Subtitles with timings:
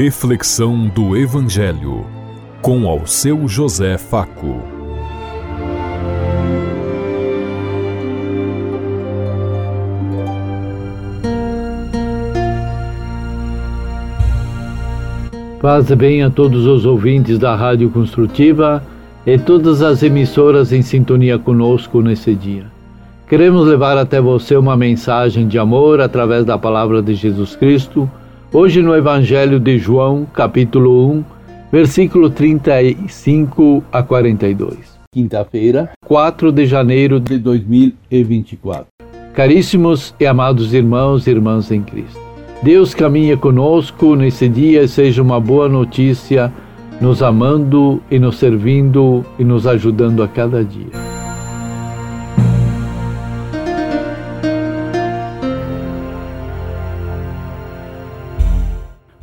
[0.00, 2.06] Reflexão do Evangelho
[2.62, 4.62] com ao seu José Faco.
[15.60, 18.80] Paz bem a todos os ouvintes da Rádio Construtiva
[19.26, 22.66] e todas as emissoras em sintonia conosco nesse dia.
[23.28, 28.08] Queremos levar até você uma mensagem de amor através da palavra de Jesus Cristo
[28.50, 31.24] Hoje no Evangelho de João, capítulo 1,
[31.70, 34.74] versículo 35 a 42.
[35.12, 38.86] Quinta-feira, 4 de janeiro de 2024.
[39.34, 42.18] Caríssimos e amados irmãos e irmãs em Cristo.
[42.62, 46.50] Deus caminha conosco nesse dia e seja uma boa notícia,
[47.02, 51.07] nos amando e nos servindo e nos ajudando a cada dia.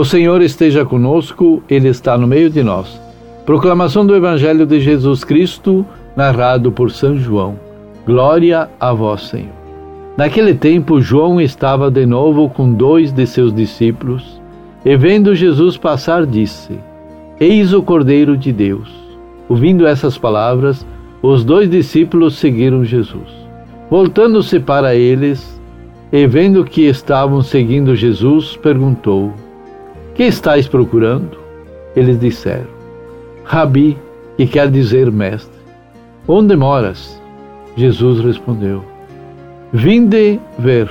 [0.00, 2.98] O Senhor esteja conosco, Ele está no meio de nós.
[3.44, 5.84] Proclamação do Evangelho de Jesus Cristo,
[6.16, 7.60] narrado por São João.
[8.06, 9.52] Glória a vós, Senhor.
[10.16, 14.40] Naquele tempo, João estava de novo com dois de seus discípulos,
[14.86, 16.78] e vendo Jesus passar, disse:
[17.38, 18.88] Eis o Cordeiro de Deus.
[19.50, 20.86] Ouvindo essas palavras,
[21.20, 23.28] os dois discípulos seguiram Jesus.
[23.90, 25.60] Voltando-se para eles,
[26.10, 29.34] e vendo que estavam seguindo Jesus, perguntou:
[30.14, 31.38] que estáis procurando?
[31.96, 32.68] Eles disseram:
[33.44, 33.96] Rabi,
[34.36, 35.60] que quer dizer mestre.
[36.26, 37.20] Onde moras?
[37.76, 38.84] Jesus respondeu:
[39.72, 40.88] Vinde ver.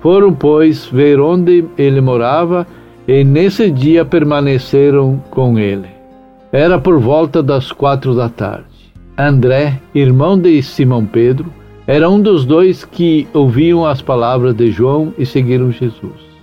[0.00, 2.66] Foram, pois, ver onde ele morava
[3.08, 5.88] e nesse dia permaneceram com ele.
[6.52, 8.66] Era por volta das quatro da tarde.
[9.16, 11.46] André, irmão de Simão Pedro,
[11.86, 16.33] era um dos dois que ouviam as palavras de João e seguiram Jesus.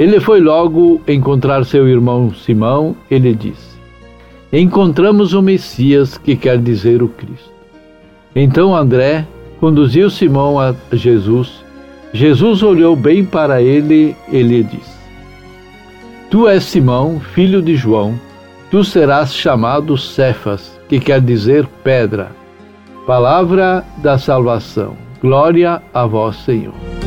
[0.00, 3.78] Ele foi logo encontrar seu irmão Simão e lhe disse:
[4.50, 7.50] Encontramos o Messias, que quer dizer o Cristo.
[8.34, 9.26] Então André
[9.60, 11.62] conduziu Simão a Jesus.
[12.14, 14.98] Jesus olhou bem para ele e lhe disse:
[16.30, 18.18] Tu és Simão, filho de João,
[18.70, 22.30] tu serás chamado Cefas, que quer dizer pedra.
[23.06, 24.96] Palavra da salvação.
[25.20, 26.99] Glória a vós, Senhor.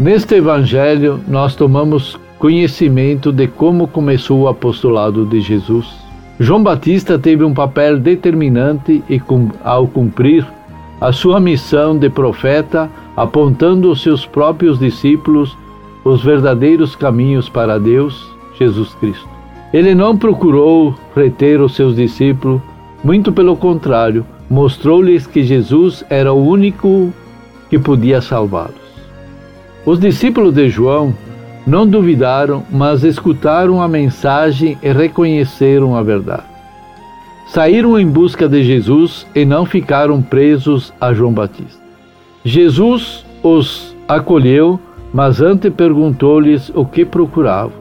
[0.00, 5.86] Neste Evangelho, nós tomamos conhecimento de como começou o apostolado de Jesus.
[6.38, 9.20] João Batista teve um papel determinante e,
[9.62, 10.46] ao cumprir
[11.02, 15.54] a sua missão de profeta, apontando aos seus próprios discípulos
[16.02, 18.26] os verdadeiros caminhos para Deus,
[18.58, 19.28] Jesus Cristo.
[19.70, 22.62] Ele não procurou reter os seus discípulos,
[23.04, 27.12] muito pelo contrário, mostrou-lhes que Jesus era o único
[27.68, 28.79] que podia salvá-los.
[29.84, 31.14] Os discípulos de João
[31.66, 36.44] não duvidaram, mas escutaram a mensagem e reconheceram a verdade.
[37.48, 41.80] Saíram em busca de Jesus e não ficaram presos a João Batista.
[42.44, 44.78] Jesus os acolheu,
[45.12, 47.72] mas antes perguntou-lhes o que procuravam.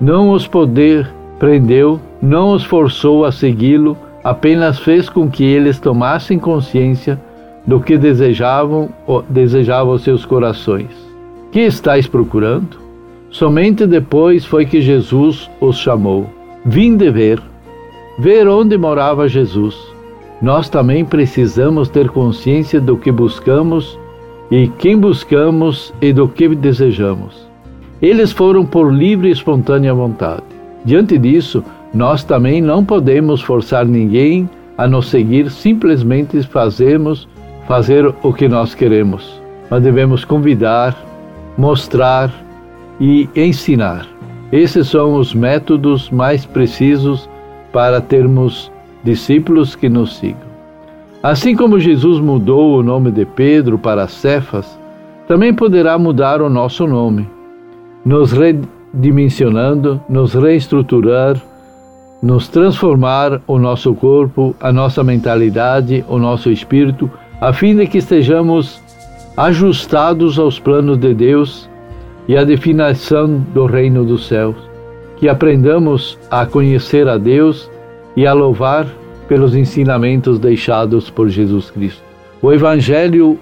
[0.00, 6.38] Não os poder prendeu, não os forçou a segui-lo, apenas fez com que eles tomassem
[6.38, 7.20] consciência
[7.66, 8.90] do que desejavam,
[9.28, 10.90] desejavam seus corações.
[11.50, 12.78] Que estáis procurando?
[13.30, 16.26] Somente depois foi que Jesus os chamou.
[16.64, 17.40] Vinde ver,
[18.18, 19.76] ver onde morava Jesus.
[20.40, 23.98] Nós também precisamos ter consciência do que buscamos
[24.50, 27.48] e quem buscamos e do que desejamos.
[28.02, 30.42] Eles foram por livre e espontânea vontade.
[30.84, 31.64] Diante disso,
[31.94, 37.28] nós também não podemos forçar ninguém a nos seguir, simplesmente fazemos
[37.66, 40.96] fazer o que nós queremos, mas devemos convidar,
[41.56, 42.30] mostrar
[43.00, 44.06] e ensinar.
[44.52, 47.28] Esses são os métodos mais precisos
[47.72, 48.70] para termos
[49.02, 50.54] discípulos que nos sigam.
[51.22, 54.78] Assim como Jesus mudou o nome de Pedro para Cefas,
[55.26, 57.26] também poderá mudar o nosso nome,
[58.04, 61.40] nos redimensionando, nos reestruturar,
[62.22, 67.10] nos transformar o nosso corpo, a nossa mentalidade, o nosso espírito
[67.44, 68.80] a fim de que estejamos
[69.36, 71.68] ajustados aos planos de Deus
[72.26, 74.56] e à definição do reino dos céus,
[75.18, 77.70] que aprendamos a conhecer a Deus
[78.16, 78.86] e a louvar
[79.28, 82.02] pelos ensinamentos deixados por Jesus Cristo.
[82.40, 83.38] O Evangelho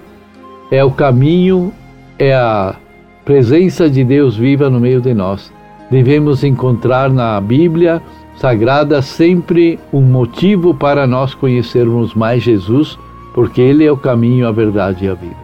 [0.69, 1.71] é o caminho,
[2.19, 2.75] é a
[3.23, 5.49] presença de Deus viva no meio de nós.
[5.89, 8.01] Devemos encontrar na Bíblia
[8.35, 12.99] Sagrada sempre um motivo para nós conhecermos mais Jesus
[13.33, 15.43] porque Ele é o caminho, a verdade e a vida.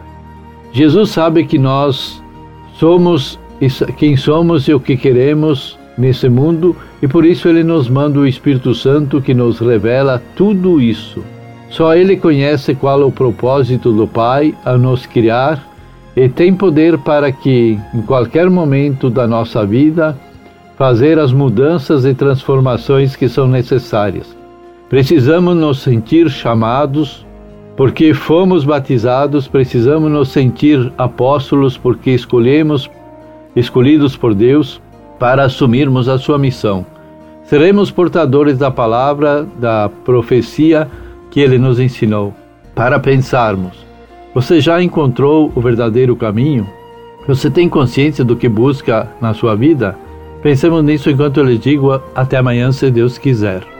[0.72, 2.22] Jesus sabe que nós
[2.74, 3.38] somos
[3.96, 8.26] quem somos e o que queremos nesse mundo e por isso Ele nos manda o
[8.26, 11.22] Espírito Santo que nos revela tudo isso.
[11.68, 15.62] Só Ele conhece qual é o propósito do Pai a nos criar
[16.16, 20.18] e tem poder para que, em qualquer momento da nossa vida,
[20.76, 24.36] fazer as mudanças e transformações que são necessárias.
[24.88, 27.24] Precisamos nos sentir chamados
[27.80, 32.90] porque fomos batizados, precisamos nos sentir apóstolos porque escolhemos,
[33.56, 34.82] escolhidos por Deus
[35.18, 36.84] para assumirmos a sua missão.
[37.42, 40.90] Seremos portadores da palavra, da profecia
[41.30, 42.34] que ele nos ensinou.
[42.74, 43.72] Para pensarmos,
[44.34, 46.68] você já encontrou o verdadeiro caminho?
[47.26, 49.96] Você tem consciência do que busca na sua vida?
[50.42, 53.79] Pensemos nisso enquanto eu lhe digo até amanhã, se Deus quiser.